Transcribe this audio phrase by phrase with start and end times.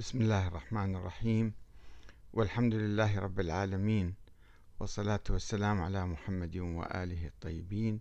[0.00, 1.52] بسم الله الرحمن الرحيم.
[2.32, 4.14] والحمد لله رب العالمين
[4.80, 8.00] والصلاة والسلام على محمد وآله الطيبين.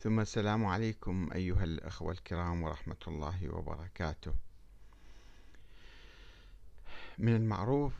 [0.00, 4.34] ثم السلام عليكم أيها الأخوة الكرام ورحمة الله وبركاته.
[7.18, 7.92] من المعروف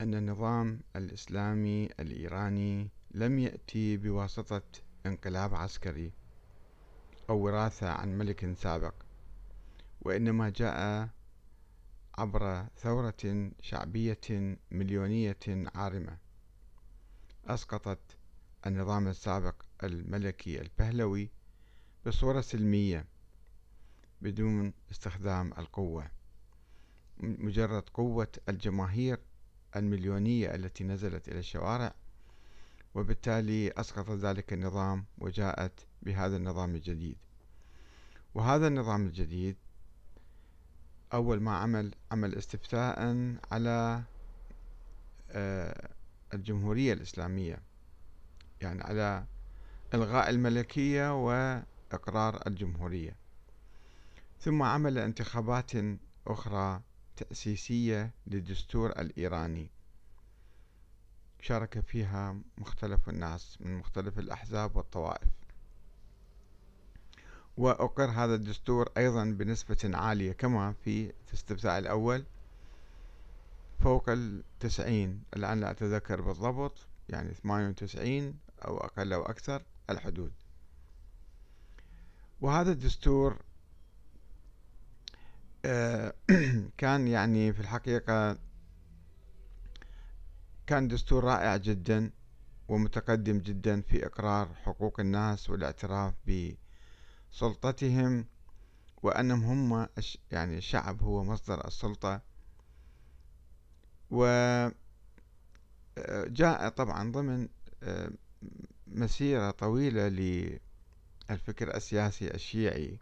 [0.00, 4.62] أن النظام الإسلامي الإيراني لم يأتي بواسطة
[5.06, 6.12] انقلاب عسكري
[7.30, 8.94] أو وراثة عن ملك سابق
[10.00, 11.08] وإنما جاء
[12.18, 15.38] عبر ثورة شعبية مليونية
[15.74, 16.18] عارمة.
[17.46, 18.16] أسقطت
[18.66, 21.30] النظام السابق الملكي البهلوي
[22.06, 23.06] بصورة سلمية
[24.22, 26.10] بدون استخدام القوة
[27.18, 29.18] مجرد قوة الجماهير
[29.76, 31.94] المليونية التي نزلت إلى الشوارع
[32.94, 37.16] وبالتالي أسقطت ذلك النظام وجاءت بهذا النظام الجديد.
[38.34, 39.56] وهذا النظام الجديد
[41.12, 42.98] أول ما عمل عمل استفتاء
[43.52, 44.02] على
[45.30, 45.90] آه،
[46.34, 47.62] الجمهورية الإسلامية
[48.60, 49.26] يعني على
[49.94, 53.16] إلغاء الملكية وإقرار الجمهورية.
[54.40, 55.70] ثم عمل انتخابات
[56.26, 56.80] أخرى
[57.16, 59.70] تأسيسية للدستور الإيراني.
[61.40, 65.37] شارك فيها مختلف الناس من مختلف الأحزاب والطوائف.
[67.58, 72.24] وأقر هذا الدستور أيضا بنسبة عالية كما في الاستفتاء الأول
[73.80, 80.32] فوق التسعين الآن لا أتذكر بالضبط يعني ثمانية وتسعين أو أقل أو أكثر الحدود.
[82.40, 83.36] وهذا الدستور
[85.64, 86.14] آه،
[86.78, 88.38] كان يعني في الحقيقة
[90.66, 92.10] كان دستور رائع جدا
[92.68, 96.54] ومتقدم جدا في إقرار حقوق الناس والاعتراف ب
[97.30, 98.26] سلطتهم
[99.02, 99.88] وأنهم هم
[100.30, 102.20] يعني الشعب هو مصدر السلطة.
[104.10, 104.78] وجاء
[106.68, 107.48] طبعا ضمن
[107.82, 108.10] آه،
[108.86, 112.98] مسيرة طويلة للفكر السياسي الشيعي.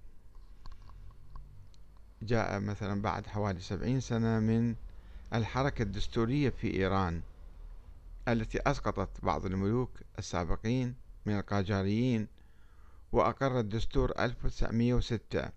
[2.22, 4.74] جاء مثلا بعد حوالي سبعين سنة من
[5.34, 7.22] الحركة الدستورية في إيران
[8.28, 10.94] التي أسقطت بعض الملوك السابقين
[11.26, 12.28] من القاجاريين
[13.16, 15.50] وأقر الدستور 1906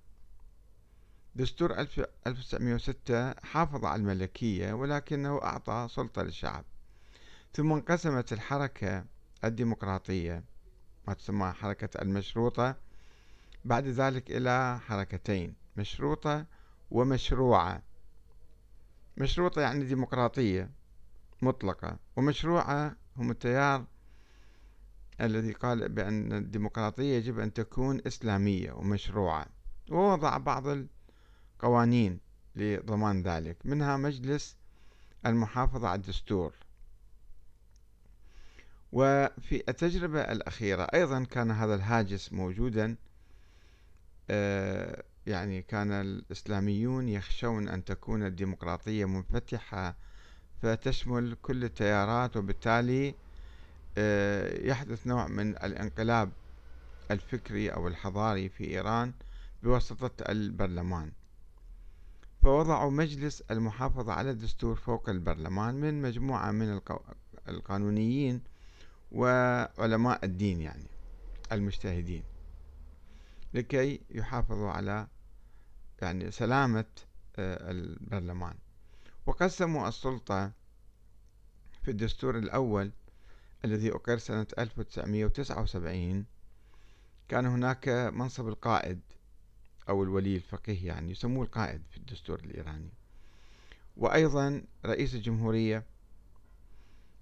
[1.36, 6.66] دستور 1906 حافظ على الملكية ولكنه أعطى سلطة للشعب
[7.54, 9.06] ثم انقسمت الحركة
[9.44, 10.44] الديمقراطية
[11.08, 12.76] ما تسمى حركة المشروطة
[13.66, 16.46] بعد ذلك إلى حركتين مشروطة
[16.92, 17.82] ومشروعة.
[19.18, 20.72] مشروطة يعني ديمقراطية
[21.42, 23.86] مطلقة ومشروعة هم التيار
[25.22, 29.46] الذي قال بأن الديمقراطية يجب أن تكون إسلامية ومشروعة.
[29.92, 32.20] ووضع بعض القوانين
[32.56, 34.58] لضمان ذلك منها مجلس
[35.26, 36.54] المحافظة على الدستور.
[38.92, 42.96] وفي التجربة الأخيرة أيضا كان هذا الهاجس موجودا
[44.30, 49.96] آه، يعني كان الإسلاميون يخشون أن تكون الديمقراطية منفتحة
[50.62, 53.16] فتشمل كل التيارات وبالتالي
[54.68, 56.32] يحدث نوع من الانقلاب
[57.12, 59.14] الفكري أو الحضاري في إيران
[59.64, 61.12] بواسطة البرلمان.
[62.42, 66.82] فوضعوا مجلس المحافظة على الدستور فوق البرلمان من مجموعة من
[67.48, 68.42] القانونيين
[69.12, 70.88] وعلماء الدين يعني
[71.52, 72.24] المجتهدين
[73.54, 75.08] لكي يحافظوا على
[76.02, 76.86] يعني سلامة
[77.36, 78.56] آه، البرلمان.
[79.26, 80.52] وقسموا السلطة
[81.84, 82.92] في الدستور الأول
[83.66, 86.26] الذي أقر سنة 1979
[87.28, 89.00] كان هناك منصب القائد
[89.90, 92.90] أو الولي الفقيه يعني يسموه القائد في الدستور الإيراني.
[93.98, 95.84] وأيضا رئيس الجمهورية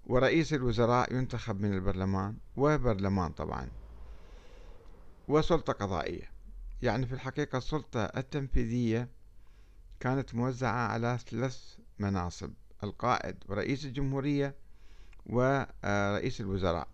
[0.06, 3.68] ورئيس الوزراء ينتخب من البرلمان وبرلمان طبعا
[5.28, 6.30] وسلطة قضائية.
[6.82, 9.08] يعني في الحقيقة السلطة التنفيذية
[10.00, 12.52] كانت موزعة على ثلاث مناصب
[12.84, 14.54] القائد ورئيس الجمهورية
[15.28, 16.88] ورئيس الوزراء.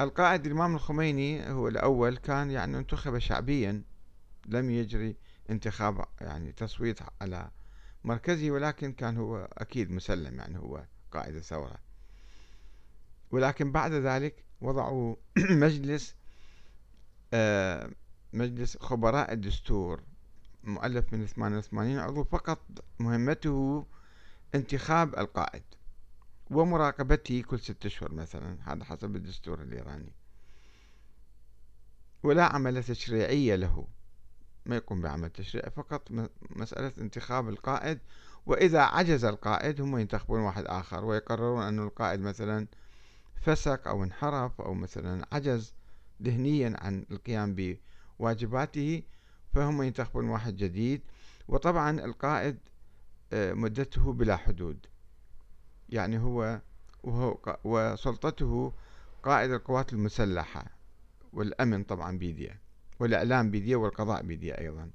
[0.00, 3.82] القائد الإمام الخميني هو الأول كان يعني انتخب شعبيا
[4.46, 5.16] لم يجري
[5.50, 7.50] انتخاب يعني تصويت على
[8.04, 11.78] مركزي ولكن كان هو أكيد مسلم يعني هو قائد الثورة.
[13.30, 15.16] ولكن بعد ذلك وضعوا
[15.64, 16.14] مجلس
[17.32, 17.90] آه،
[18.32, 20.02] مجلس خبراء الدستور
[20.64, 22.60] مؤلف من 88 عضو فقط
[22.98, 23.86] مهمته
[24.54, 25.62] انتخاب القائد.
[26.50, 30.12] ومراقبته كل ستة أشهر مثلا هذا حسب الدستور الإيراني.
[32.22, 33.86] ولا عمل تشريعية له.
[34.66, 36.10] ما يقوم بعمل تشريعي فقط
[36.50, 37.98] مسألة انتخاب القائد.
[38.46, 42.66] وإذا عجز القائد هم ينتخبون واحد آخر ويقررون أن القائد مثلا
[43.42, 45.74] فسق أو انحرف أو مثلا عجز
[46.22, 47.76] ذهنيا عن القيام
[48.18, 49.02] بواجباته
[49.54, 51.02] فهم ينتخبون واحد جديد.
[51.48, 52.58] وطبعا القائد
[53.32, 54.86] آه، مدته بلا حدود.
[55.88, 56.60] يعني هو
[57.64, 58.72] وسلطته
[59.22, 60.64] قائد القوات المسلحة
[61.32, 62.60] والأمن طبعا بيديه
[63.00, 64.90] والإعلام بيديه والقضاء بيديه أيضا.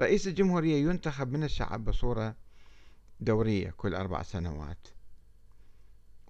[0.00, 2.34] رئيس الجمهورية ينتخب من الشعب بصورة
[3.20, 4.88] دورية كل أربع سنوات.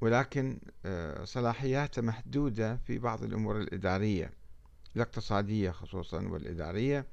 [0.00, 4.31] ولكن آه، صلاحياته محدودة في بعض الأمور الإدارية
[4.96, 7.06] الاقتصادية خصوصا والإدارية.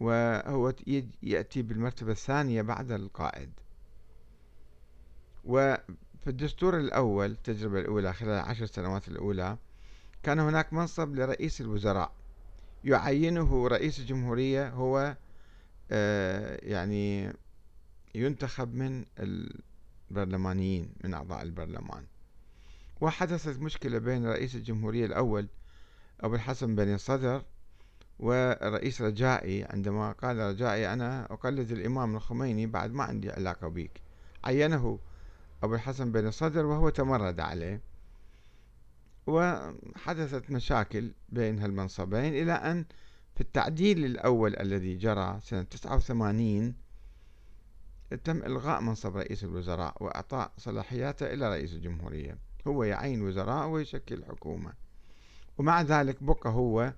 [0.00, 0.74] وهو
[1.22, 3.50] يأتي بالمرتبة الثانية بعد القائد.
[5.44, 9.56] وفي الدستور الأول التجربة الأولى خلال العشر سنوات الأولى
[10.22, 12.12] كان هناك منصب لرئيس الوزراء.
[12.84, 15.16] يعينه رئيس الجمهورية هو
[15.90, 17.32] آه، يعني
[18.14, 19.04] ينتخب من
[20.10, 22.04] البرلمانيين من أعضاء البرلمان.
[23.00, 25.48] وحدثت مشكلة بين رئيس الجمهورية الأول
[26.20, 27.42] أبو الحسن بن صدر
[28.18, 29.64] ورئيس رجائي.
[29.64, 34.00] عندما قال رجائي أنا أقلد الإمام الخميني بعد ما عندي علاقة بك.
[34.44, 34.98] عينه
[35.62, 37.80] أبو الحسن بن صدر وهو تمرد عليه
[39.26, 42.84] وحدثت مشاكل بين هالمنصبين إلى أن
[43.34, 46.74] في التعديل الأول الذي جرى سنة 89
[48.24, 52.38] تم إلغاء منصب رئيس الوزراء وإعطاء صلاحياته إلى رئيس الجمهورية.
[52.66, 54.72] هو يعين وزراء ويشكل حكومة.
[55.58, 56.92] ومع ذلك بقى هو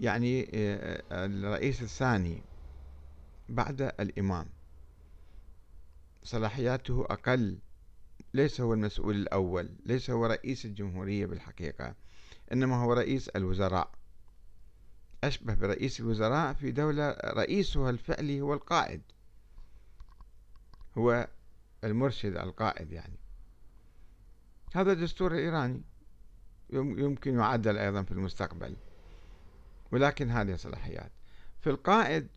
[0.00, 2.42] يعني آه، الرئيس الثاني
[3.48, 4.46] بعد الإمام.
[6.22, 7.58] صلاحياته أقل.
[8.34, 11.94] ليس هو المسؤول الأول ليس هو رئيس الجمهورية بالحقيقة
[12.52, 13.90] إنما هو رئيس الوزراء.
[15.24, 19.02] أشبه برئيس الوزراء في دولة رئيسها الفعلي هو القائد.
[20.98, 21.28] هو
[21.84, 23.18] المرشد القائد يعني.
[24.74, 25.82] هذا الدستور الإيراني
[26.70, 28.76] يمكن يعدل أيضا في المستقبل.
[29.92, 31.12] ولكن هذه صلاحيات
[31.60, 32.28] في القائد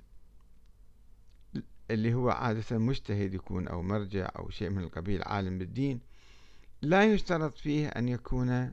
[1.92, 6.00] اللي هو عادة مجتهد يكون أو مرجع أو شيء من القبيل عالم بالدين
[6.82, 8.72] لا يشترط فيه أن يكون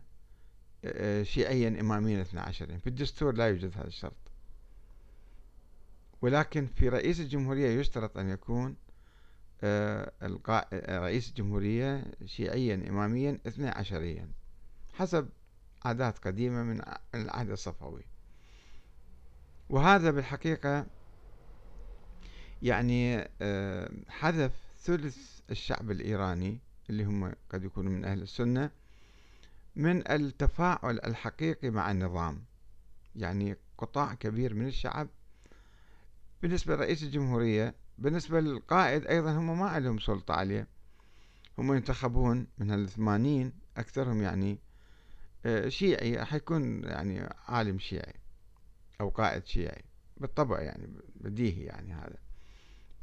[0.85, 4.17] آه، شيعيا إماميا اثنا عشرين في الدستور لا يوجد هذا الشرط.
[6.23, 8.77] ولكن في رئيس الجمهورية يشترط أن يكون
[9.63, 10.13] آه،
[10.89, 14.29] رئيس الجمهورية شيعيا إماميا اثني عشريا
[14.93, 15.29] حسب
[15.85, 16.83] عادات قديمة من
[17.15, 18.03] العهد الصفوي.
[19.71, 20.87] وهذا بالحقيقة
[22.63, 23.29] يعني
[24.09, 26.59] حذف ثلث الشعب الإيراني
[26.91, 28.71] اللي هم قد يكونوا من أهل السنة
[29.77, 32.45] من التفاعل الحقيقي مع النظام.
[33.17, 35.09] يعني قطاع كبير من الشعب
[36.43, 40.67] بالنسبة لرئيس الجمهورية بالنسبة للقائد أيضا هم ما لهم سلطة عليه.
[41.59, 44.59] هم ينتخبون من الثمانين أكثرهم يعني
[45.47, 48.15] آه، شيعي حيكون يعني عالم شيعي
[49.01, 49.85] أو قائد شيعي
[50.17, 52.28] بالطبع يعني بديهي يعني هذا.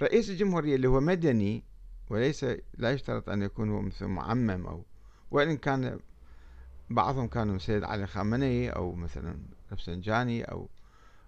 [0.02, 1.64] رئيس الجمهورية اللي هو مدني
[2.10, 4.86] وليس لا يشترط أن يكون هو مثل معمم أو
[5.32, 6.00] وإن كان
[6.90, 9.40] بعضهم كانوا سيد علي خامنئي أو مثلا
[9.72, 10.70] رفسنجاني أو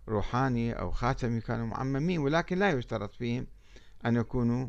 [0.07, 3.47] روحاني أو خاتمي كانوا معممين ولكن لا يشترط فيهم
[4.05, 4.67] أن يكونوا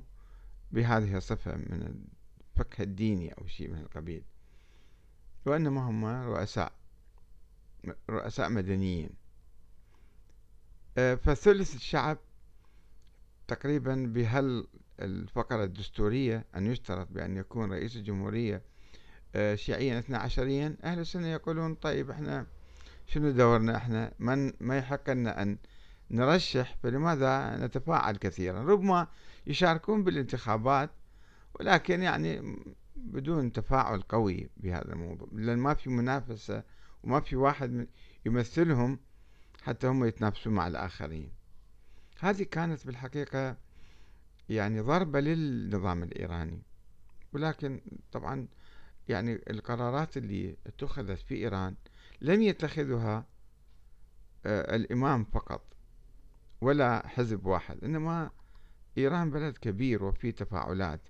[0.72, 2.04] بهذه الصفة من
[2.56, 4.22] الفقه الديني أو شيء من القبيل.
[5.46, 6.72] وإنما هم رؤساء
[8.10, 9.10] رؤساء مدنيين.
[10.98, 12.18] آه، فثلث الشعب
[13.48, 14.66] تقريبا بهال
[15.00, 18.62] الفقرة الدستورية أن يشترط بأن يكون رئيس الجمهورية
[19.34, 20.76] آه، شيعيا اثنا عشريا.
[20.84, 22.46] أهل السنة يقولون طيب إحنا
[23.06, 25.58] شنو دورنا إحنا؟ من ما يحق لنا أن
[26.10, 29.06] نرشح؟ فلماذا نتفاعل كثيرا؟ ربما
[29.46, 30.90] يشاركون بالانتخابات
[31.54, 32.56] ولكن يعني
[32.96, 35.28] بدون تفاعل قوي بهذا الموضوع.
[35.32, 36.62] لأن ما في منافسة
[37.02, 37.88] وما في واحد
[38.26, 38.98] يمثلهم
[39.62, 41.37] حتى هم يتنافسون مع الآخرين.
[42.20, 43.56] هذه كانت بالحقيقة
[44.48, 46.62] يعني ضربة للنظام الإيراني.
[47.32, 47.80] ولكن
[48.12, 48.48] طبعا
[49.08, 51.74] يعني القرارات اللي اتخذت في إيران
[52.20, 53.26] لم يتخذها
[54.46, 55.62] آه، الإمام فقط
[56.60, 57.84] ولا حزب واحد.
[57.84, 58.30] إنما
[58.98, 61.00] إيران بلد كبير وفي تفاعلات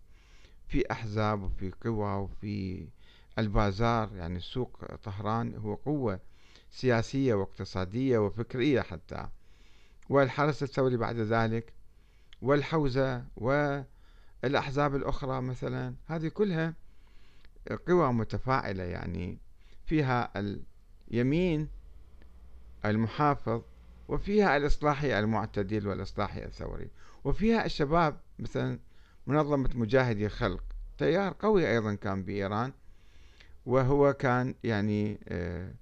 [0.66, 2.88] في أحزاب وفي قوى وفي
[3.38, 4.16] البازار.
[4.16, 6.20] يعني سوق طهران هو قوة
[6.70, 9.28] سياسية واقتصادية وفكرية حتى.
[10.08, 11.72] والحرس الثوري بعد ذلك
[12.42, 16.74] والحوزة والأحزاب الأخرى مثلا هذه كلها
[17.86, 19.38] قوى متفاعلة يعني
[19.86, 20.32] فيها
[21.10, 21.68] اليمين
[22.84, 23.62] المحافظ
[24.08, 26.90] وفيها الإصلاحي المعتدل والإصلاحي الثوري
[27.24, 28.78] وفيها الشباب مثلا
[29.26, 30.62] منظمة مجاهدي الخلق
[30.98, 32.72] تيار قوي أيضا كان بإيران
[33.66, 35.72] وهو كان يعني آه،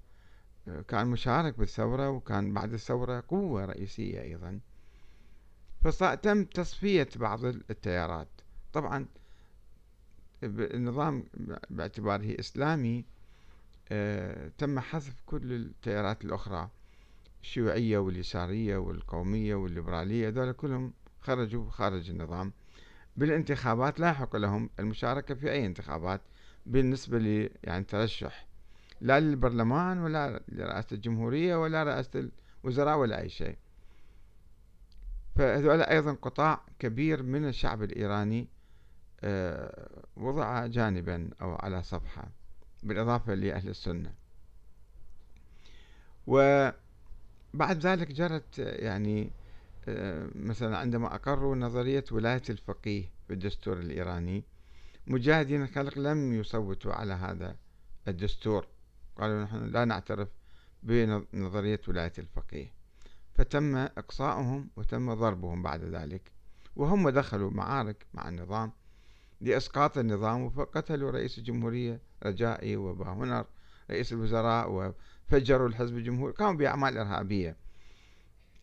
[0.89, 4.61] كان مشارك بالثورة وكان بعد الثورة قوة رئيسية أيضا.
[5.83, 8.29] فتم تصفية بعض التيارات.
[8.73, 9.07] طبعا
[10.43, 11.25] النظام
[11.71, 13.05] باعتباره إسلامي
[13.93, 16.71] آه، تم حذف كل التيارات الأخرى
[17.43, 22.53] الشيوعية واليسارية والقومية والليبرالية هذول كلهم خرجوا خارج النظام.
[23.17, 26.21] بالانتخابات لا يحق لهم المشاركة في أي انتخابات
[26.67, 28.46] بالنسبة ل يعني ترشح.
[29.01, 32.29] لا للبرلمان ولا لرئاسة الجمهورية ولا رئاسة
[32.65, 33.57] الوزراء ولا أي شيء.
[35.37, 38.49] فهذول أيضا قطاع كبير من الشعب الإيراني
[39.21, 42.29] آه، وضع جانبا أو على صفحة
[42.83, 44.13] بالإضافة لأهل السنة.
[46.27, 46.75] وبعد
[47.79, 49.31] ذلك جرت يعني
[49.89, 54.45] آه، مثلا عندما أقروا نظرية ولاية الفقيه بالدستور الإيراني
[55.07, 57.57] مجاهدين الخلق لم يصوتوا على هذا
[58.09, 58.67] الدستور.
[59.19, 60.29] قالوا نحن لا نعترف
[60.83, 62.73] بنظرية ولاية الفقيه.
[63.35, 66.33] فتم إقصاؤهم وتم ضربهم بعد ذلك.
[66.77, 68.73] وهم دخلوا معارك مع النظام
[69.41, 73.45] لإسقاط النظام وقتلوا رئيس الجمهورية رجائي وباهنر
[73.91, 74.71] رئيس الوزراء
[75.31, 76.33] وفجروا الحزب الجمهوري.
[76.33, 77.57] قاموا بأعمال إرهابية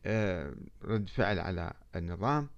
[0.06, 2.50] آه، رد فعل على النظام.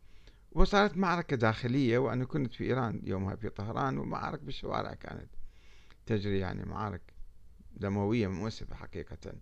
[0.51, 5.29] وصارت معركة داخلية وأنا كنت في إيران يومها في طهران ومعارك بالشوارع كانت
[6.05, 7.01] تجري يعني معارك
[7.75, 9.33] دموية مؤسفة حقيقة.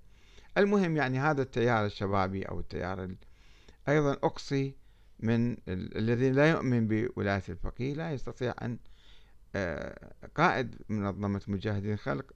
[0.58, 3.16] المهم يعني هذا التيار الشبابي أو التيار
[3.90, 4.76] أيضا أقصي
[5.20, 8.78] من الذي لا يؤمن بولاية الفقيه لا يستطيع أن
[9.56, 12.32] آه، قائد منظمة مجاهدين الخلق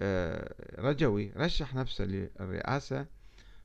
[0.00, 3.06] آه، رجوي رشح نفسه للرئاسة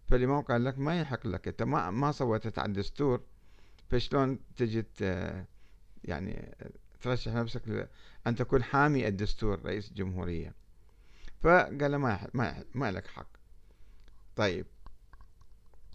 [0.07, 1.63] فالإمام قال لك ما يحق لك أنت.
[1.63, 3.21] ما صوتت على الدستور
[3.89, 4.85] فشلون تجي
[6.03, 6.55] يعني
[7.01, 7.89] ترشح نفسك
[8.27, 10.53] أن تكون حامي الدستور رئيس الجمهورية
[11.43, 13.27] فقال ما ما ما لك حق.
[14.35, 14.65] طيب.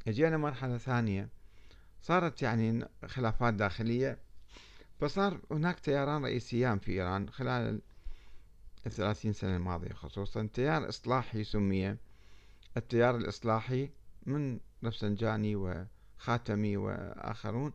[0.09, 1.29] اجينا مرحلة ثانية.
[2.03, 4.19] صارت يعني خلافات داخلية.
[5.01, 7.81] فصار هناك تياران رئيسيان في إيران خلال
[8.87, 10.49] الثلاثين سنة الماضية خصوصا.
[10.55, 11.97] تيار إصلاحي سمي.
[12.77, 13.91] التيار الإصلاحي
[14.27, 17.73] من رفسنجاني وخاتمي وآخرون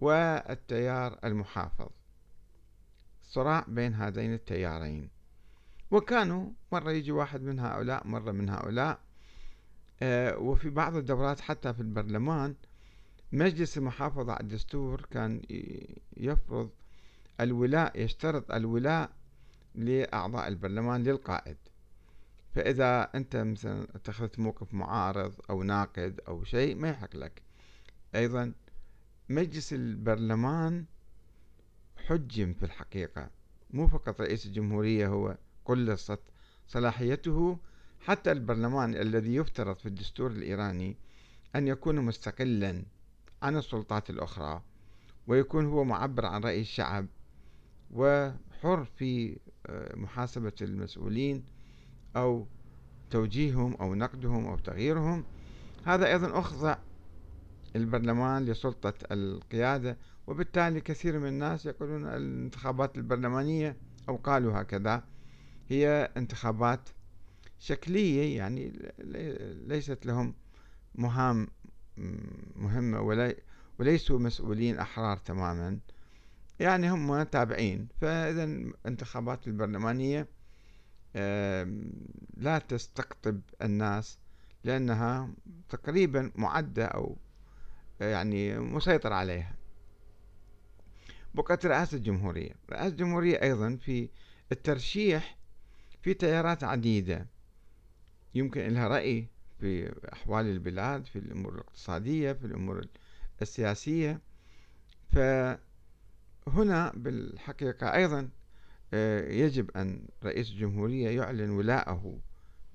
[0.00, 1.88] والتيار المحافظ.
[3.22, 5.10] صراع بين هذين التيارين.
[5.92, 9.00] وكانوا مرة يجي واحد من هؤلاء مرة من هؤلاء
[10.02, 12.54] آه، وفي بعض الدورات حتى في البرلمان
[13.32, 15.42] مجلس المحافظة على الدستور كان
[16.16, 16.70] يفرض
[17.40, 19.10] الولاء يشترط الولاء
[19.74, 21.56] لأعضاء البرلمان للقائد.
[22.54, 27.42] فإذا أنت مثلا اتخذت موقف معارض أو ناقد أو شيء ما يحق لك.
[28.14, 28.52] أيضا
[29.28, 30.84] مجلس البرلمان
[31.96, 33.30] حجم في الحقيقة.
[33.70, 36.20] مو فقط رئيس الجمهورية هو قلصت
[36.68, 37.58] صلاحيته
[38.00, 40.96] حتى البرلمان الذي يفترض في الدستور الإيراني
[41.56, 42.84] أن يكون مستقلا
[43.42, 44.62] عن السلطات الأخرى
[45.26, 47.06] ويكون هو معبر عن رأي الشعب
[47.90, 51.44] وحر في آه، محاسبة المسؤولين
[52.16, 52.46] أو
[53.10, 55.24] توجيههم أو نقدهم أو تغييرهم.
[55.84, 56.76] هذا أيضا أخضع
[57.76, 63.76] البرلمان لسلطة القيادة وبالتالي كثير من الناس يقولون الانتخابات البرلمانية
[64.08, 65.04] أو قالوا هكذا
[65.72, 66.88] هي انتخابات
[67.58, 68.92] شكلية يعني
[69.66, 70.34] ليست لهم
[70.94, 71.48] مهام
[72.56, 73.00] مهمة
[73.78, 75.78] وليسوا مسؤولين أحرار تماما.
[76.60, 77.88] يعني هم تابعين.
[78.00, 80.28] فإذا الانتخابات البرلمانية
[82.36, 84.18] لا تستقطب الناس
[84.64, 85.30] لأنها
[85.68, 87.16] تقريبا معدة أو
[88.00, 89.54] يعني مسيطر عليها.
[91.34, 94.08] بقت رئاسة الجمهورية رئاسة الجمهورية أيضا في
[94.52, 95.38] الترشيح
[96.02, 97.26] في تيارات عديدة.
[98.34, 99.26] يمكن لها رأي
[99.60, 102.84] في أحوال البلاد في الأمور الاقتصادية في الأمور
[103.42, 104.20] السياسية.
[105.12, 108.28] فهنا بالحقيقة أيضا
[108.94, 112.18] آه، يجب أن رئيس الجمهورية يعلن ولاءه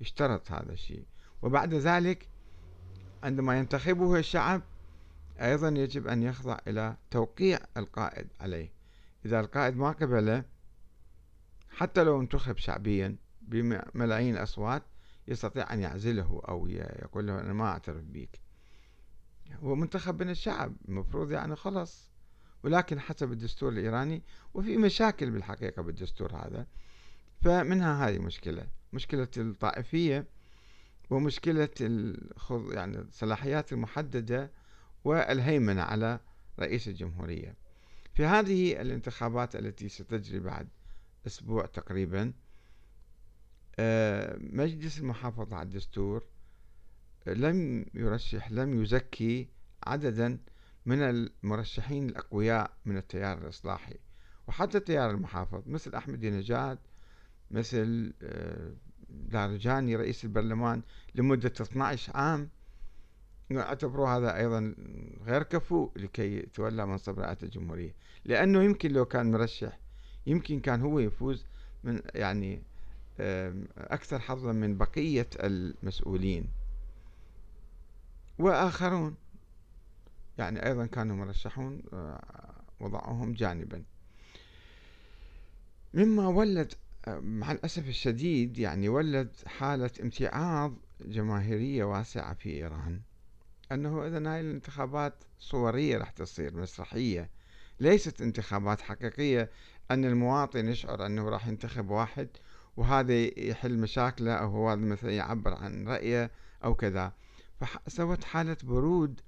[0.00, 1.04] اشترط هذا الشيء.
[1.42, 2.28] وبعد ذلك
[3.22, 4.62] عندما ينتخبه الشعب
[5.40, 8.70] أيضا يجب أن يخضع إلى توقيع القائد عليه.
[9.24, 10.44] إذا القائد ما قبله
[11.78, 14.82] حتى لو انتخب شعبيا بملايين الأصوات
[15.28, 18.40] يستطيع أن يعزله أو يقول له أنا ما أعترف بك
[19.52, 22.10] هو منتخب من الشعب المفروض يعني خلص
[22.62, 24.22] ولكن حسب الدستور الإيراني
[24.54, 26.66] وفي مشاكل بالحقيقة بالدستور هذا.
[27.40, 30.26] فمنها هذه مشكلة مشكلة الطائفية
[31.10, 31.68] ومشكلة
[32.70, 34.50] يعني الصلاحيات المحددة
[35.04, 36.20] والهيمنة على
[36.60, 37.54] رئيس الجمهورية.
[38.14, 40.68] في هذه الانتخابات التي ستجري بعد
[41.28, 42.32] أسبوع تقريبا.
[43.78, 46.24] آه، مجلس المحافظة على الدستور
[47.26, 49.48] لم يرشح لم يزكي
[49.86, 50.38] عددا
[50.86, 53.96] من المرشحين الأقوياء من التيار الإصلاحي
[54.46, 56.78] وحتى التيار المحافظ مثل أحمد نجاد
[57.50, 58.72] مثل آه،
[59.32, 60.82] لارجاني رئيس البرلمان
[61.14, 62.50] لمدة 12 عام.
[63.52, 64.74] أعتبروا هذا أيضا
[65.24, 67.94] غير كفو لكي يتولى منصب رئاسة الجمهورية
[68.24, 69.78] لأنه يمكن لو كان مرشح
[70.26, 71.46] يمكن كان هو يفوز
[71.84, 72.62] من يعني
[73.78, 76.48] أكثر حظا من بقية المسؤولين.
[78.38, 79.16] وآخرون
[80.38, 83.82] يعني أيضا كانوا مرشحون آه، وضعوهم جانبا.
[85.94, 86.74] مما ولد
[87.08, 93.00] مع الأسف الشديد يعني ولد حالة امتعاض جماهيرية واسعة في إيران.
[93.72, 97.30] أنه إذا هاي الانتخابات صورية راح تصير مسرحية
[97.80, 99.50] ليست انتخابات حقيقية.
[99.90, 102.28] أن المواطن يشعر أنه راح ينتخب واحد
[102.76, 106.30] وهذا يحل مشاكله أو هو مثلا يعبر عن رأيه
[106.64, 107.12] أو كذا.
[107.60, 109.20] فسوت حالة برود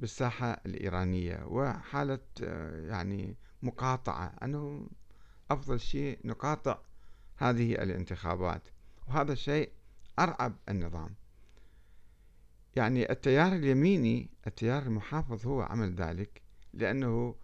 [0.00, 4.36] بالساحة الإيرانية وحالة آه، يعني مقاطعة.
[4.42, 4.88] أنه
[5.50, 6.78] أفضل شيء نقاطع
[7.36, 8.68] هذه الانتخابات.
[9.08, 9.72] وهذا الشيء
[10.18, 11.14] أرعب النظام.
[12.76, 17.34] يعني التيار اليميني التيار المحافظ هو عمل ذلك لأنه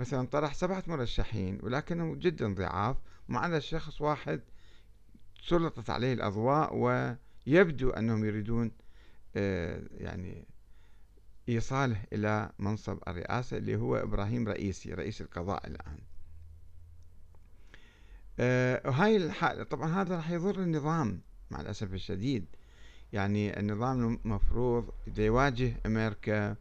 [0.00, 2.96] مثلا طرح سبعة مرشحين ولكنه جدا ضعاف
[3.28, 4.40] معنا شخص واحد
[5.42, 8.70] سلطت عليه الأضواء ويبدو أنهم يريدون
[9.36, 10.46] آه، يعني
[11.48, 15.98] إيصاله إلى منصب الرئاسة اللي هو إبراهيم رئيسي رئيس القضاء الآن.
[18.40, 22.46] آه، وهاي الحالة طبعا هذا راح يضر النظام مع الأسف الشديد.
[23.12, 26.56] يعني النظام المفروض يواجه أمريكا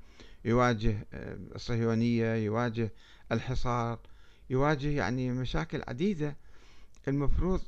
[0.46, 2.92] يواجه آه، الصهيونية يواجه
[3.32, 4.00] الحصار
[4.50, 6.36] يواجه يعني مشاكل عديدة.
[7.08, 7.62] المفروض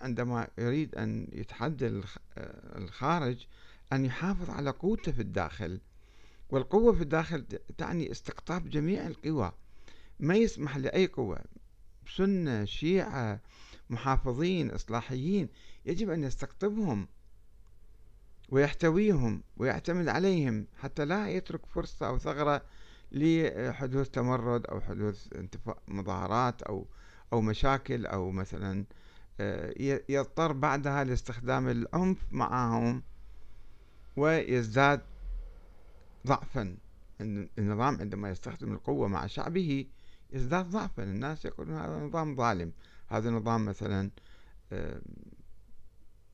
[0.00, 2.02] عندما يريد أن يتحدى
[2.76, 3.46] الخارج
[3.92, 5.80] أن يحافظ على قوته في الداخل.
[6.50, 7.46] والقوة في الداخل
[7.78, 9.52] تعني استقطاب جميع القوى.
[10.20, 11.38] ما يسمح لأي قوة
[12.16, 13.40] سنة شيعة
[13.90, 15.48] محافظين إصلاحيين
[15.86, 17.08] يجب أن يستقطبهم
[18.48, 22.62] ويحتويهم ويعتمد عليهم حتى لا يترك فرصة أو ثغرة
[23.16, 25.28] لحدوث تمرد أو حدوث
[25.88, 26.86] مظاهرات أو
[27.32, 28.84] أو مشاكل أو مثلا
[29.40, 29.74] آه،
[30.08, 33.02] يضطر بعدها لاستخدام العنف معهم
[34.16, 35.02] ويزداد
[36.26, 36.76] ضعفا.
[37.58, 39.86] النظام عندما يستخدم القوة مع شعبه
[40.32, 41.02] يزداد ضعفا.
[41.02, 42.72] الناس يقولون هذا نظام ظالم.
[43.08, 44.10] هذا نظام مثلا
[44.72, 45.00] آه،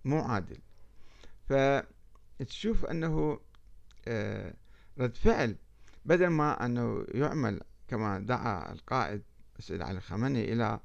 [0.04, 0.58] مو عادل.
[1.48, 3.40] فتشوف أنه
[4.08, 4.54] آه،
[4.98, 5.56] رد فعل
[6.04, 9.22] بدل ما أنه يعمل كما دعا القائد
[9.58, 10.80] السيد علي خامنئي إلى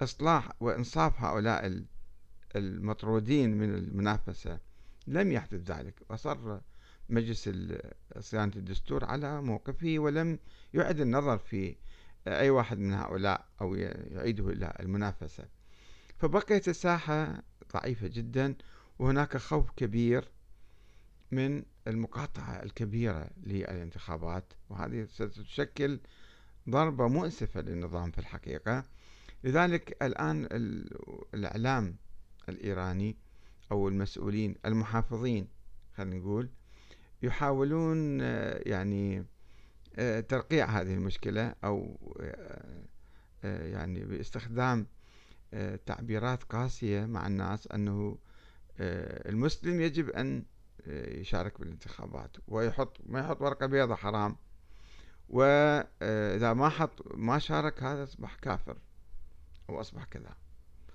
[0.00, 1.84] إصلاح وإنصاف هؤلاء
[2.56, 4.58] المطرودين من المنافسة
[5.06, 5.94] لم يحدث ذلك.
[6.10, 6.58] وصر
[7.08, 7.50] مجلس
[8.18, 10.38] صيانة الدستور على موقفه ولم
[10.74, 11.76] يعد النظر في
[12.26, 15.44] أي واحد من هؤلاء أو يعيده إلى المنافسة.
[16.18, 18.54] فبقيت الساحة ضعيفة جدا
[18.98, 20.28] وهناك خوف كبير
[21.30, 26.00] من المقاطعة الكبيرة للانتخابات وهذه ستشكل
[26.70, 28.84] ضربة مؤسفة للنظام في الحقيقة.
[29.44, 30.48] لذلك الآن
[31.34, 31.96] الإعلام
[32.48, 33.16] الإيراني
[33.72, 35.48] أو المسؤولين المحافظين
[35.96, 36.50] خلينا نقول
[37.22, 38.20] يحاولون
[38.66, 39.24] يعني
[40.28, 41.96] ترقيع هذه المشكلة أو
[43.44, 44.86] يعني باستخدام
[45.86, 48.18] تعبيرات قاسية مع الناس أنه
[48.80, 50.44] المسلم يجب أن
[50.86, 54.36] يشارك بالانتخابات ويحط ما يحط ورقة بيضاء حرام.
[55.28, 58.76] وإذا ما حط ما شارك هذا أصبح كافر
[59.70, 60.36] أو أصبح كذا.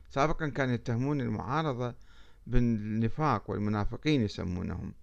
[0.09, 1.95] سابقا كانوا يتهمون المعارضة
[2.47, 4.93] بالنفاق والمنافقين يسمونهم.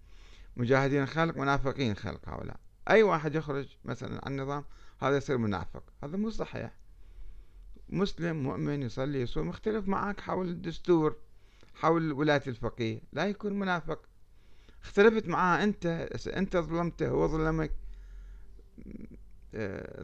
[0.57, 2.59] مجاهدين خلق منافقين خلق هؤلاء.
[2.89, 4.63] أي واحد يخرج مثلا عن النظام
[5.01, 5.83] هذا يصير منافق.
[6.03, 6.71] هذا مو صحيح.
[7.89, 11.15] مسلم مؤمن يصلي يصوم مختلف معك حول الدستور
[11.75, 13.01] حول ولاية الفقيه.
[13.13, 13.99] لا يكون منافق.
[14.85, 15.85] اختلفت معاه أنت
[16.27, 17.71] أنت ظلمته هو ظلمك.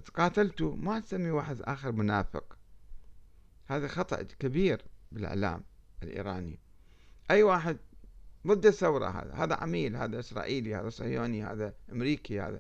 [0.06, 2.58] تقاتلتوا ما تسمي واحد آخر منافق.
[3.68, 5.64] هذا خطأ كبير بالإعلام
[6.04, 6.60] الإيراني.
[7.32, 7.78] أي واحد
[8.48, 12.60] ضد الثورة هذا هذا عميل هذا إسرائيلي هذا صهيوني هذا أمريكي هذا.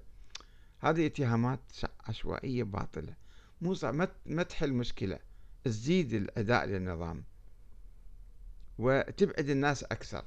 [0.79, 1.59] هذه اتهامات
[2.07, 3.15] عشوائية باطلة.
[3.61, 3.75] مو
[4.25, 5.19] ما تحل مشكلة
[5.63, 7.23] تزيد الأداء للنظام
[8.77, 10.25] وتبعد الناس أكثر.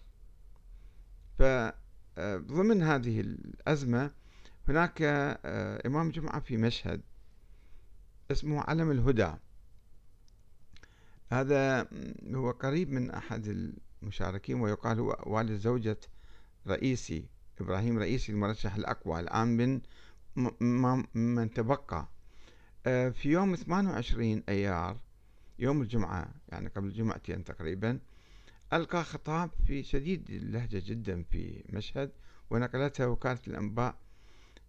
[2.16, 4.11] فضمن هذه الأزمة
[4.68, 5.03] هناك
[5.87, 7.00] إمام جمعة في مشهد
[8.31, 9.33] اسمه علم الهدى.
[11.33, 11.88] هذا
[12.35, 13.72] هو قريب من أحد
[14.03, 16.00] المشاركين ويقال هو والد زوجة
[16.66, 17.29] رئيسي
[17.61, 19.81] إبراهيم رئيسي المرشح الأقوى الآن من
[21.14, 22.09] من تبقى.
[22.87, 25.00] آه، في يوم 28 أيار
[25.59, 27.98] يوم الجمعة يعني قبل جمعتين تقريبا
[28.72, 32.11] ألقى خطاب في شديد اللهجة جدا في مشهد
[32.50, 33.94] ونقلتها وكالة الأنباء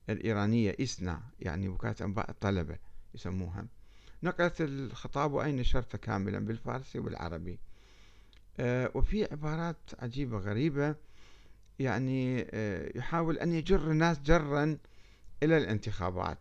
[0.09, 2.77] الإيرانية إسنا يعني وكالة أنباء الطلبة
[3.15, 3.65] يسموها.
[4.23, 7.59] نقلت الخطاب وأين نشرته كاملا بالفارسي والعربي.
[8.59, 10.95] آه، وفي عبارات عجيبة غريبة
[11.79, 14.77] يعني آه، يحاول أن يجر الناس جرا
[15.43, 16.39] إلى الانتخابات.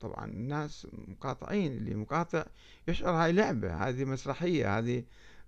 [0.00, 2.46] طبعا الناس مقاطعين اللي مقاطع
[2.88, 5.04] يشعر هاي لعبة هذه مسرحية هذه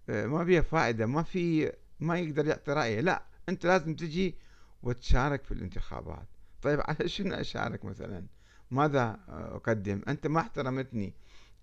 [0.08, 3.00] ما فيها فائدة ما في ما يقدر يعطي رأيه.
[3.00, 4.34] لا أنت لازم تجي
[4.82, 6.28] وتشارك في الانتخابات.
[6.62, 8.26] طيب على شنو أشارك مثلا؟
[8.70, 11.14] ماذا أقدم؟ أنت ما احترمتني.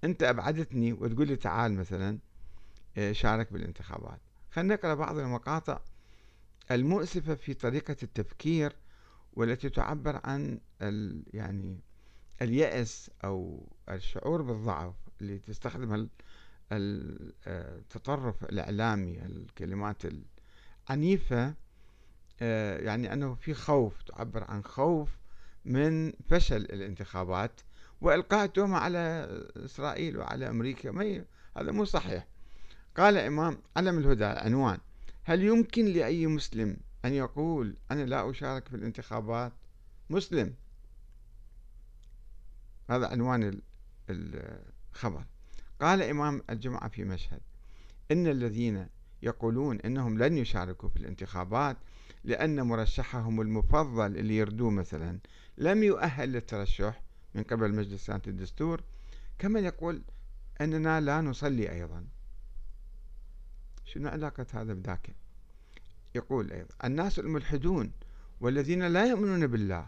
[0.04, 2.20] أنت أبعدتني وتقول لي تعال مثلا
[2.98, 4.20] آه، شارك بالانتخابات
[4.52, 5.80] خلينا نقرأ بعض المقاطع
[6.72, 8.76] المؤسفة في طريقة التفكير
[9.34, 11.80] والتي تعبر عن ال يعني
[12.42, 16.08] اليأس أو الشعور بالضعف اللي تستخدم
[16.72, 20.04] التطرف الإعلامي الكلمات
[20.90, 21.54] العنيفة
[22.42, 25.10] آه، يعني أنه في خوف تعبر عن خوف
[25.66, 27.62] من فشل الانتخابات
[28.02, 29.28] وإلقاء التهمة على
[29.66, 30.92] إسرائيل وعلى أمريكا.
[30.92, 31.26] ما
[31.58, 32.28] هذا مو صحيح.
[32.98, 34.78] قال إمام علم الهدى عنوان
[35.24, 39.54] هل يمكن لأي مسلم أن يقول أنا لا أشارك في الانتخابات؟
[40.10, 40.54] مسلم.
[42.90, 43.62] هذا عنوان
[44.10, 45.26] الخبر.
[45.84, 47.40] قال إمام الجمعة في مشهد
[48.12, 48.88] إن الذين
[49.24, 51.78] يقولون إنهم لن يشاركوا في الانتخابات
[52.24, 55.20] لأن مرشحهم المفضل اللي يردوه مثلا
[55.58, 57.02] لم يؤهل للترشح
[57.36, 58.84] من قبل مجلس سنة الدستور
[59.40, 60.02] كما يقول
[60.62, 62.06] أننا لا نصلي أيضا.
[63.86, 65.10] شنو علاقة هذا بذاك؟
[66.16, 67.92] يقول أيضا الناس الملحدون
[68.42, 69.88] والذين لا يؤمنون بالله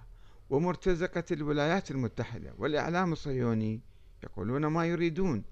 [0.49, 3.81] ومرتزقة الولايات المتحدة والإعلام الصهيوني
[4.23, 5.43] يقولون ما يريدون.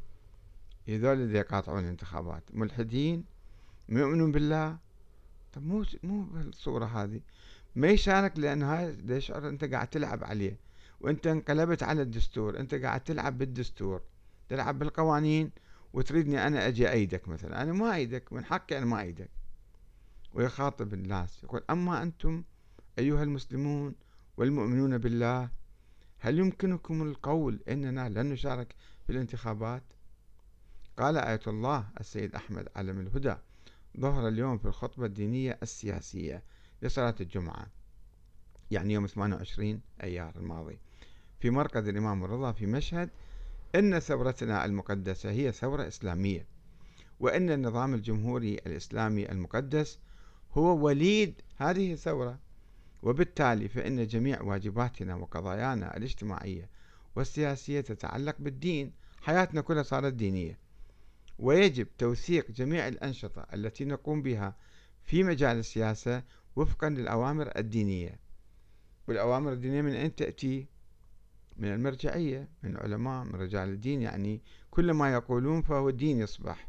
[0.89, 2.43] هذول اللي يقاطعون الانتخابات.
[2.53, 3.25] ملحدين
[3.89, 4.77] يؤمنون بالله.
[5.53, 7.21] طب مو مو بالصورة هذه.
[7.75, 10.59] ما يشارك لأن هاي يشعر أنت قاعد تلعب عليه.
[11.01, 12.59] وأنت انقلبت على الدستور.
[12.59, 14.01] أنت قاعد تلعب بالدستور.
[14.49, 15.51] تلعب بالقوانين.
[15.93, 17.61] وتريدني أنا أجي أيدك مثلا.
[17.61, 18.33] أنا ما أيدك.
[18.33, 19.29] من حقي أنا ما أيدك.
[20.33, 21.43] ويخاطب الناس.
[21.43, 22.43] يقول أما أنتم
[22.99, 23.95] أيها المسلمون
[24.37, 25.49] والمؤمنون بالله
[26.19, 29.83] هل يمكنكم القول إننا لن نشارك في الانتخابات؟
[30.97, 33.35] قال آية الله السيد أحمد علم الهدى
[33.99, 36.43] ظهر اليوم في الخطبة الدينية السياسية
[36.81, 37.67] لصلاة الجمعة
[38.71, 40.79] يعني يوم 28 أيار الماضي.
[41.39, 43.09] في مركز الإمام الرضا في مشهد
[43.75, 46.45] إن ثورتنا المقدسة هي ثورة إسلامية
[47.19, 49.99] وإن النظام الجمهوري الإسلامي المقدس
[50.51, 52.39] هو وليد هذه الثورة.
[53.03, 56.69] وبالتالي فإن جميع واجباتنا وقضايانا الاجتماعية
[57.15, 60.62] والسياسية تتعلق بالدين حياتنا كلها صارت دينية.
[61.39, 64.55] ويجب توثيق جميع الأنشطة التي نقوم بها
[65.03, 66.23] في مجال السياسة
[66.55, 68.19] وفقا للأوامر الدينية
[69.07, 70.67] والأوامر الدينية من أين تأتي؟
[71.57, 74.41] من المرجعية من علماء من رجال الدين يعني
[74.71, 76.67] كل ما يقولون فهو دين يصبح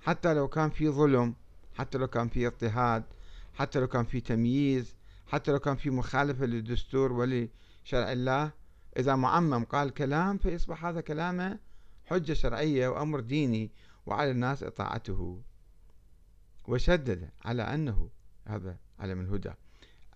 [0.00, 1.34] حتى لو كان في ظلم
[1.74, 3.04] حتى لو كان في اضطهاد
[3.54, 4.94] حتى لو كان في تمييز
[5.26, 8.52] حتى لو كان في مخالفة للدستور ولشرع الله
[8.96, 11.58] إذا معمم قال كلام فيصبح هذا كلامه
[12.06, 13.70] حجة شرعية وأمر ديني
[14.06, 15.42] وعلى الناس إطاعته.
[16.68, 18.10] وشدد على أنه
[18.46, 19.52] هذا علم الهدى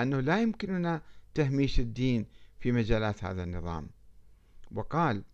[0.00, 1.02] أنه لا يمكننا
[1.34, 2.26] تهميش الدين
[2.60, 3.90] في مجالات هذا النظام.
[4.72, 5.24] وقال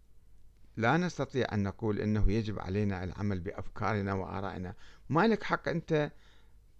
[0.77, 4.75] لا نستطيع أن نقول أنه يجب علينا العمل بأفكارنا وآرائنا.
[5.09, 6.12] ما لك حق أنت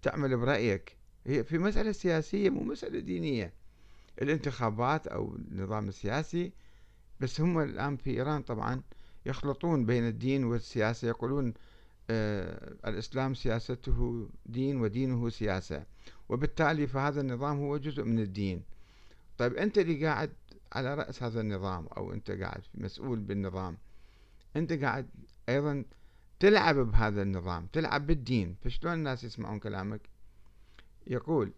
[0.01, 0.97] تعمل برأيك.
[1.25, 3.53] هي في مسألة سياسية مو مسألة دينية.
[4.21, 6.53] الانتخابات أو النظام السياسي
[7.19, 8.81] بس هم الآن في إيران طبعا
[9.27, 11.53] يخلطون بين الدين والسياسة يقولون
[12.09, 15.85] آه الإسلام سياسته دين ودينه سياسة.
[16.29, 18.63] وبالتالي فهذا النظام هو جزء من الدين.
[19.37, 20.31] طيب أنت اللي قاعد
[20.73, 23.77] على رأس هذا النظام أو أنت قاعد مسؤول بالنظام
[24.55, 25.09] أنت قاعد
[25.49, 25.85] أيضا
[26.39, 28.55] تلعب بهذا النظام تلعب بالدين.
[28.63, 30.01] فشلون الناس يسمعون كلامك؟
[31.07, 31.51] يقول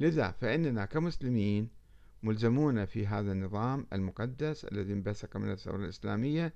[0.00, 1.68] لذا فإننا كمسلمين
[2.24, 6.54] ملزمون في هذا النظام المقدس الذي انبثق من الثورة الإسلامية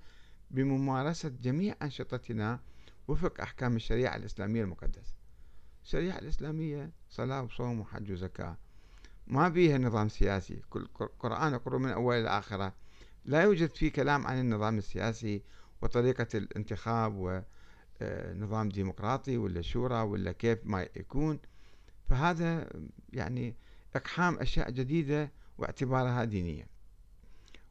[0.50, 2.60] بممارسة جميع أنشطتنا
[3.08, 5.14] وفق أحكام الشريعة الإسلامية المقدسة.
[5.84, 8.56] الشريعة الإسلامية صلاة وصوم وحج وزكاة.
[9.26, 10.62] ما بيها نظام سياسي.
[10.70, 10.86] كل
[11.18, 12.74] قرآن اقرأ من أول إلى آخره.
[13.24, 15.42] لا يوجد فيه كلام عن النظام السياسي
[15.82, 21.38] وطريقة الانتخاب ونظام آه، ديمقراطي ولا شورى ولا كيف ما يكون.
[22.08, 22.70] فهذا
[23.12, 23.56] يعني
[23.96, 26.66] إقحام أشياء جديدة واعتبارها دينية.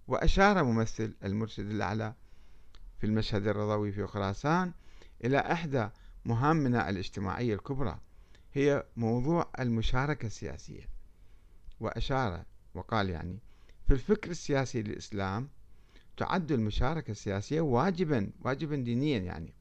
[0.08, 2.14] وأشار ممثل المرشد الأعلى
[3.00, 4.72] في المشهد الرضوي في خراسان
[5.26, 5.90] إلى إحدى
[6.26, 8.00] مهامنا الاجتماعية الكبرى
[8.54, 10.90] هي موضوع المشاركة السياسية.
[11.80, 13.40] وأشار وقال يعني
[13.88, 15.50] في الفكر السياسي للإسلام
[16.18, 19.54] تعد المشاركة السياسية واجبا واجبا دينيا يعني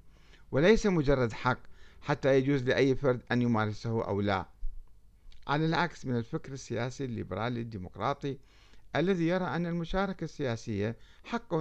[0.50, 1.58] وليس مجرد حق
[2.00, 4.46] حتى يجوز لأي فرد أن يمارسه أو لا.
[5.46, 8.38] على العكس من الفكر السياسي الليبرالي الديمقراطي
[8.96, 11.54] الذي يرى أن المشاركة السياسية حق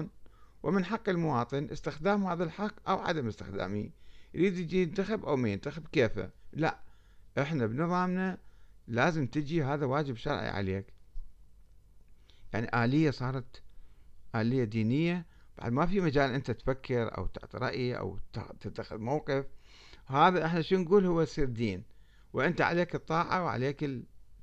[0.63, 3.89] ومن حق المواطن استخدام هذا الحق أو عدم استخدامه.
[4.33, 6.79] يريد يجي ينتخب أو ما ينتخب كيفه لا
[7.37, 8.37] إحنا بنظامنا
[8.87, 10.93] لازم تجي هذا واجب شرعي عليك.
[12.53, 13.63] يعني آلية صارت
[14.35, 15.25] آلية دينية
[15.57, 18.19] بعد ما في مجال أنت تفكر أو تعطي رأي أو
[18.59, 19.45] تتخذ موقف.
[20.05, 21.94] هذا إحنا شو نقول؟ هو يصير دين.
[22.35, 23.85] وأنت عليك الطاعة وعليك.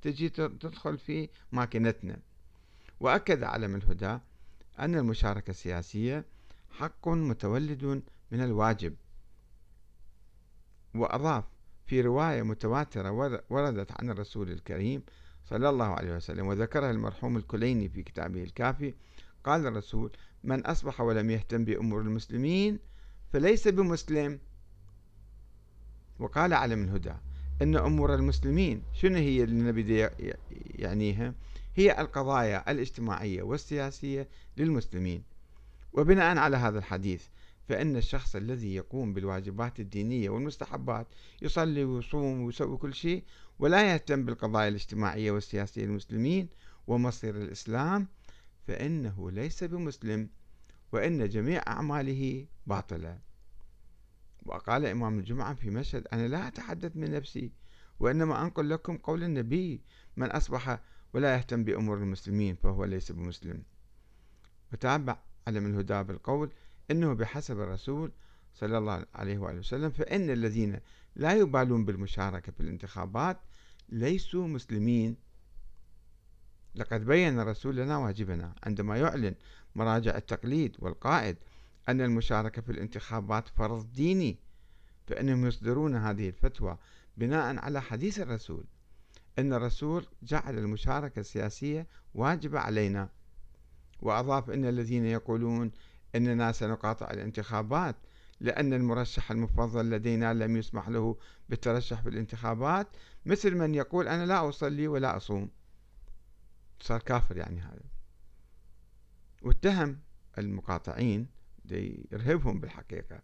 [0.03, 2.19] تجي تدخل في ماكينتنا
[3.01, 4.19] وأكد علم الهدى
[4.79, 6.25] أن المشاركة السياسية
[6.71, 8.95] حق متولد من الواجب
[10.95, 11.45] وأضاف
[11.87, 13.11] في رواية متواترة
[13.51, 15.03] وردت عن الرسول الكريم
[15.45, 18.95] صلى الله عليه وسلم وذكرها المرحوم الكليني في كتابه الكافي
[19.45, 20.11] قال الرسول
[20.45, 22.79] من أصبح ولم يهتم بأمور المسلمين
[23.33, 24.39] فليس بمسلم
[26.19, 27.15] وقال علم الهدى
[27.63, 30.09] أن أمور المسلمين شنو هي اللي نبي
[30.79, 31.35] يعنيها؟
[31.75, 35.23] هي القضايا الاجتماعية والسياسية للمسلمين.
[35.93, 37.25] وبناء على هذا الحديث
[37.69, 41.07] فإن الشخص الذي يقوم بالواجبات الدينية والمستحبات
[41.43, 43.23] يصلي ويصوم ويسوي كل شيء
[43.59, 46.49] ولا يهتم بالقضايا الاجتماعية والسياسية للمسلمين
[46.87, 48.09] ومصير الإسلام
[48.67, 50.29] فإنه ليس بمسلم
[50.93, 53.19] وإن جميع أعماله باطلة.
[54.47, 57.53] وقال إمام الجمعة في مشهد أنا لا أتحدث من نفسي
[58.01, 59.81] وإنما أنقل لكم قول النبي
[60.17, 60.81] من أصبح
[61.13, 63.63] ولا يهتم بأمور المسلمين فهو ليس بمسلم.
[64.73, 66.51] وتابع علم الهدى بالقول
[66.91, 68.13] إنه بحسب الرسول
[68.55, 70.81] صلى الله عليه وآله وسلم فإن الذين
[71.17, 73.39] لا يبالون بالمشاركة في الانتخابات
[73.89, 75.17] ليسوا مسلمين.
[76.75, 79.35] لقد بين الرسول لنا واجبنا عندما يعلن
[79.75, 81.37] مراجع التقليد والقائد
[81.89, 84.39] أن المشاركة في الانتخابات فرض ديني
[85.07, 86.79] فإنهم يصدرون هذه الفتوى
[87.17, 88.65] بناء على حديث الرسول
[89.39, 93.09] أن الرسول جعل المشاركة السياسية واجبة علينا.
[94.01, 95.71] وأضاف أن الذين يقولون
[96.15, 97.97] أننا سنقاطع الانتخابات
[98.41, 101.17] لأن المرشح المفضل لدينا لم يسمح له
[101.49, 102.87] بالترشح في الانتخابات
[103.27, 105.51] مثل من يقول أنا لا أصلي ولا أصوم.
[106.81, 107.83] صار كافر يعني هذا.
[109.43, 109.99] واتهم
[110.39, 111.27] المقاطعين
[112.13, 113.21] يرهبهم بالحقيقة.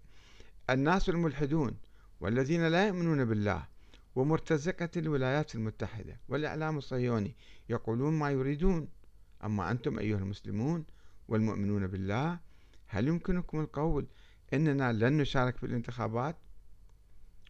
[0.71, 1.77] الناس الملحدون
[2.21, 3.67] والذين لا يؤمنون بالله
[4.15, 7.37] ومرتزقة الولايات المتحدة والإعلام الصهيوني
[7.69, 8.89] يقولون ما يريدون.
[9.45, 10.85] أما أنتم أيها المسلمون
[11.29, 12.39] والمؤمنون بالله
[12.87, 14.07] هل يمكنكم القول
[14.55, 16.37] أننا لن نشارك في الانتخابات؟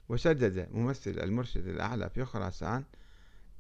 [0.08, 2.84] وشدد ممثل المرشد الأعلى في خراسان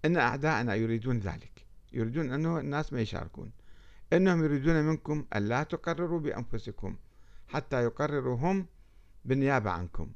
[0.04, 1.66] أن أعداءنا يريدون ذلك.
[1.92, 3.52] يريدون أنه الناس ما يشاركون.
[4.12, 6.96] أنهم يريدون منكم أن لا تقرروا بأنفسكم
[7.48, 8.66] حتى يقرروا هم
[9.24, 10.12] بالنيابة عنكم.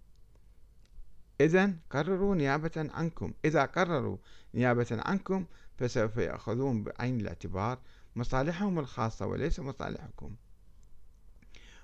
[1.41, 3.33] إذا قرروا نيابة عنكم.
[3.45, 4.17] إذا قرروا
[4.55, 5.47] نيابة عنكم
[5.79, 7.79] فسوف يأخذون بعين الاعتبار
[8.17, 10.37] مصالحهم الخاصة وليس مصالحكم.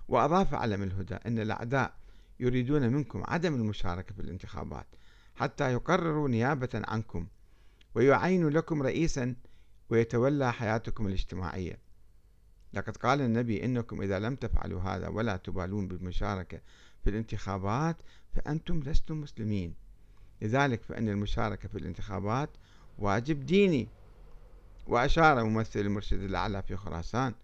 [0.08, 1.94] وأضاف علم الهدى أن الأعداء
[2.40, 4.86] يريدون منكم عدم المشاركة في الانتخابات
[5.36, 7.26] حتى يقرروا نيابة عنكم
[7.94, 9.34] ويعينوا لكم رئيسا
[9.90, 11.78] ويتولى حياتكم الاجتماعية.
[12.72, 16.60] لقد قال النبي إنكم إذا لم تفعلوا هذا ولا تبالون بالمشاركة
[17.04, 17.96] في الانتخابات
[18.34, 19.74] فأنتم لستم مسلمين.
[20.42, 22.50] لذلك فإن المشاركة في الانتخابات
[22.98, 23.88] واجب ديني.
[24.86, 27.34] وأشار ممثل المرشد الأعلى في خراسان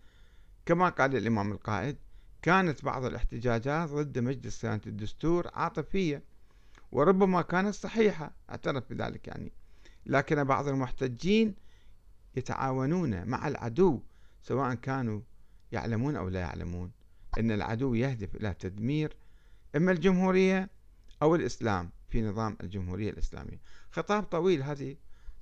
[0.67, 1.97] كما قال الإمام القائد
[2.43, 6.23] كانت بعض الاحتجاجات ضد مجلس صيانة الدستور عاطفية
[6.93, 9.53] وربما كانت صحيحة اعترف بذلك يعني.
[10.07, 11.55] لكن بعض المحتجين
[12.37, 14.03] يتعاونون مع العدو
[14.45, 15.21] سواء كانوا
[15.73, 16.91] يعلمون أو لا يعلمون
[17.39, 19.17] أن العدو يهدف إلى تدمير
[19.77, 20.71] إما الجمهورية
[21.23, 23.61] أو الإسلام في نظام الجمهورية الإسلامية.
[23.91, 24.97] خطاب طويل هذه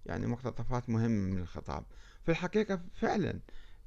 [0.06, 1.84] يعني مقتطفات مهمة من الخطاب.
[2.24, 3.40] في الحقيقة فعلا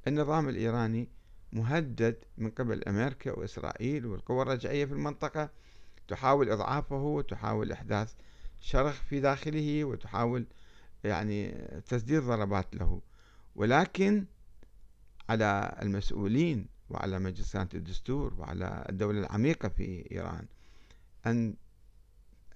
[0.08, 1.08] النظام الإيراني
[1.52, 5.50] مهدد من قبل أمريكا وإسرائيل والقوى الرجعية في المنطقة.
[6.08, 8.14] تحاول إضعافه وتحاول إحداث
[8.60, 10.46] شرخ في داخله وتحاول
[11.04, 11.50] يعني
[11.86, 13.00] تسديد ضربات له.
[13.54, 14.24] ولكن
[15.28, 20.46] على المسؤولين وعلى مجلسات الدستور وعلى الدولة العميقة في إيران
[21.26, 21.54] أن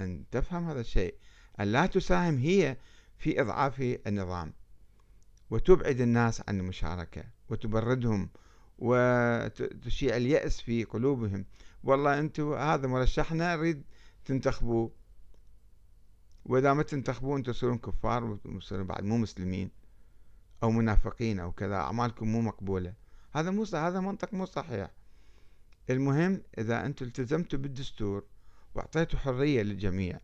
[0.01, 1.15] أن تفهم هذا الشيء
[1.61, 2.77] أن لا تساهم هي
[3.19, 4.53] في إضعاف النظام.
[5.51, 8.29] وتبعد الناس عن المشاركة وتبردهم
[8.79, 11.45] وتشيع اليأس في قلوبهم.
[11.85, 13.83] والله أنتم هذا مرشحنا نريد
[14.25, 14.91] تنتخبوه.
[16.45, 19.71] وإذا ما تنتخبوه أنتم تصيرون كفار وتصيرون بعد مو مسلمين.
[20.63, 22.95] أو منافقين أو كذا أعمالكم مو مقبولة.
[23.33, 24.91] هذا مو هذا منطق مو صحيح.
[25.91, 28.25] المهم إذا أنتم التزمتوا بالدستور
[28.75, 30.21] وأعطيتوا حرية للجميع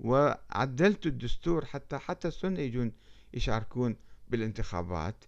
[0.00, 2.92] وعدلتوا الدستور حتى حتى السنة يجون
[3.34, 3.96] يشاركون
[4.28, 5.24] بالانتخابات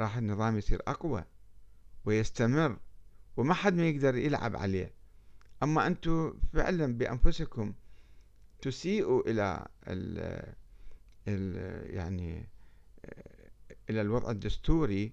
[0.00, 1.24] راح النظام يصير أقوى
[2.04, 2.78] ويستمر
[3.36, 4.92] وما حد ما يقدر يلعب عليه.
[5.62, 7.74] أما أنتم فعلا بأنفسكم
[8.62, 10.18] تسيئوا إلى ال
[11.28, 12.48] ال يعني
[13.90, 15.12] إلى الوضع الدستوري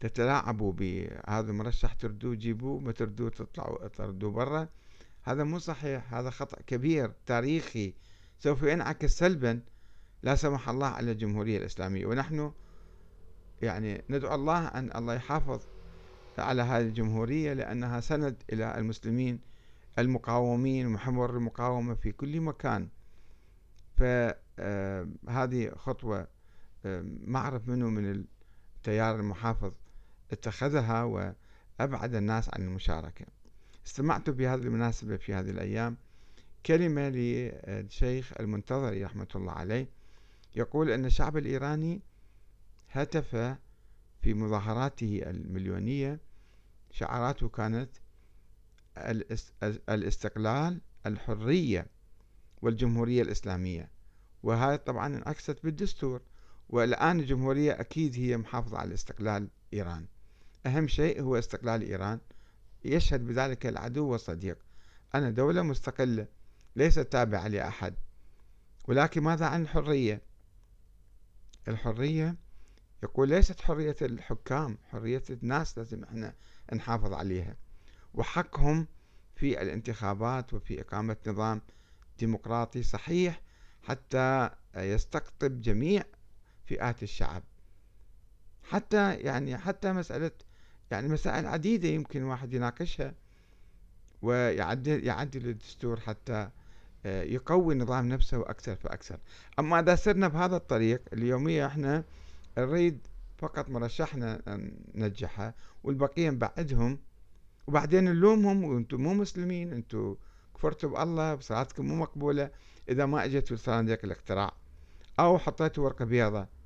[0.00, 4.68] تتلاعبوا بهذا المرشح تردوه جيبوه ما تردوه تطلعوا تردوه برا.
[5.22, 7.94] هذا مو صحيح هذا خطأ كبير تاريخي
[8.38, 9.60] سوف ينعكس سلبا
[10.22, 12.06] لا سمح الله على الجمهورية الإسلامية.
[12.06, 12.52] ونحن
[13.62, 15.60] يعني ندعو الله أن الله يحافظ
[16.38, 19.40] على هذه الجمهورية لأنها سند إلى المسلمين
[19.98, 22.88] المقاومين ومحور المقاومة في كل مكان.
[23.96, 26.39] فهذه آه، خطوة
[26.84, 28.26] ما أعرف منه من
[28.76, 29.72] التيار المحافظ
[30.32, 33.26] اتخذها وأبعد الناس عن المشاركة.
[33.86, 35.96] استمعت بهذه المناسبة في هذه الأيام.
[36.66, 39.88] كلمة للشيخ المنتظري رحمة الله عليه.
[40.56, 42.00] يقول أن الشعب الإيراني
[42.90, 43.36] هتف
[44.22, 46.20] في مظاهراته المليونية.
[46.90, 47.90] شعاراته كانت
[49.88, 51.86] الاستقلال الحرية
[52.62, 53.90] والجمهورية الإسلامية.
[54.42, 56.22] وهذا طبعا إنعكست بالدستور.
[56.70, 60.06] والآن الجمهورية أكيد هي محافظة على استقلال إيران.
[60.66, 62.20] أهم شيء هو استقلال إيران.
[62.84, 64.58] يشهد بذلك العدو والصديق.
[65.14, 66.26] أنا دولة مستقلة
[66.76, 67.94] ليست تابعة لأحد.
[68.88, 70.22] ولكن ماذا عن الحرية؟
[71.68, 72.36] الحرية
[73.02, 76.34] يقول ليست حرية الحكام حرية الناس لازم إحنا
[76.72, 77.56] نحافظ عليها.
[78.14, 78.86] وحقهم
[79.36, 81.62] في الانتخابات وفي إقامة نظام
[82.18, 83.40] ديمقراطي صحيح
[83.82, 86.04] حتى يستقطب جميع
[86.70, 87.42] فئات الشعب.
[88.62, 90.30] حتى يعني حتى مسألة
[90.90, 93.14] يعني مسائل عديدة يمكن واحد يناقشها
[94.22, 96.50] ويعدل يعدل الدستور حتى
[97.06, 99.18] آه، يقوي النظام نفسه أكثر فأكثر.
[99.58, 102.04] أما إذا سرنا بهذا الطريق اليومية إحنا
[102.58, 103.06] نريد
[103.38, 104.42] فقط مرشحنا
[104.94, 105.54] ننجحه
[105.84, 106.98] والبقية نبعدهم
[107.66, 110.16] وبعدين نلومهم وأنتم مو مسلمين أنتم
[110.54, 112.50] كفرتوا بالله بصلاتكم مو مقبولة.
[112.88, 114.52] إذا ما إجت صناديق الاقتراع
[115.20, 116.59] أو حطيتوا ورقة بيضة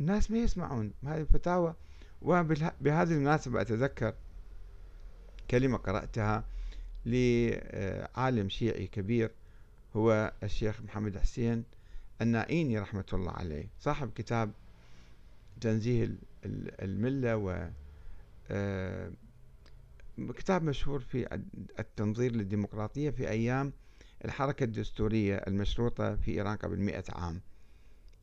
[0.00, 0.92] الناس ما يسمعون.
[1.04, 1.74] هذه الفتاوى
[2.22, 4.14] وبهذه المناسبة أتذكر
[5.50, 6.44] كلمة قرأتها
[7.06, 9.30] لعالم شيعي كبير
[9.96, 11.64] هو الشيخ محمد حسين
[12.22, 13.68] النائيني رحمة الله عليه.
[13.80, 14.52] صاحب كتاب
[15.60, 16.10] تنزيه
[16.82, 17.68] الملة و
[18.50, 19.10] آه،
[20.18, 21.40] كتاب مشهور في
[21.78, 23.72] التنظير للديمقراطية في أيام
[24.24, 27.40] الحركة الدستورية المشروطة في إيران قبل مئة عام.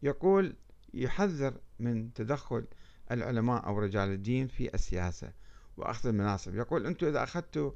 [0.04, 0.56] يقول
[0.94, 2.66] يحذر من تدخل
[3.12, 5.32] العلماء أو رجال الدين في السياسة
[5.78, 6.56] وأخذ المناصب.
[6.56, 7.72] يقول أنتم إذا أخذتوا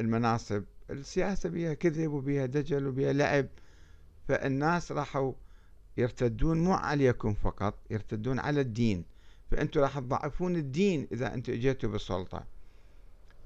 [0.00, 3.46] المناصب السياسة بها كذب وبها دجل وبها لعب
[4.28, 5.32] فالناس راحوا
[5.96, 9.04] يرتدون مو عليكم فقط يرتدون على الدين.
[9.50, 12.44] فأنتم راح تضعفون الدين إذا أنتم إجيتوا بالسلطة.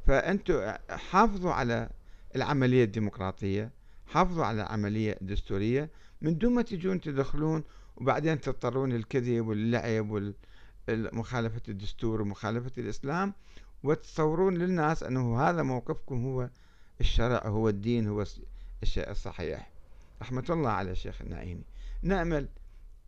[0.07, 1.91] فأنتم حافظوا على
[2.37, 3.71] العملية الديمقراطية
[4.07, 5.91] حافظوا على العملية الدستورية.
[6.23, 7.65] من دون ما تجون تدخلون
[7.97, 10.33] وبعدين تضطرون للكذب واللعب
[10.89, 13.35] ومخالفة الدستور ومخالفة الإسلام
[13.83, 16.51] وتصورون للناس أنه هذا موقفكم هو
[17.01, 18.25] الشرع هو الدين هو
[18.83, 19.71] الشيء الصحيح.
[20.23, 21.65] رحمة الله على الشيخ النعيمي.
[22.03, 22.49] نأمل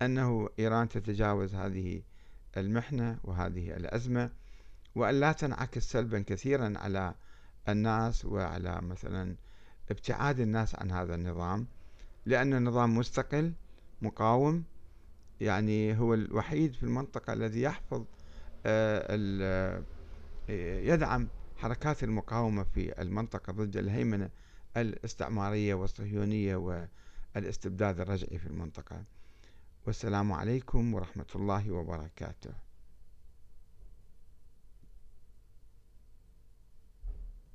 [0.02, 2.02] أنه إيران تتجاوز هذه
[2.56, 4.30] المحنة وهذه الأزمة
[4.94, 7.14] وأن لا تنعكس سلبا كثيرا على
[7.68, 9.36] الناس وعلى مثلا
[9.90, 11.66] ابتعاد الناس عن هذا النظام
[12.26, 13.52] لأن النظام مستقل
[14.02, 14.64] مقاوم
[15.40, 18.04] يعني هو الوحيد في المنطقة الذي يحفظ
[18.66, 19.82] آه،
[20.82, 24.30] يدعم حركات المقاومة في المنطقة ضد الهيمنة
[24.76, 26.56] الاستعمارية والصهيونية
[27.36, 29.04] والاستبداد الرجعي في المنطقة.
[29.86, 32.65] والسلام عليكم ورحمة الله وبركاته.